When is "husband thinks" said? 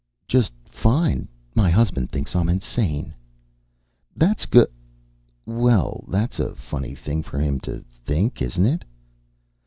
1.69-2.35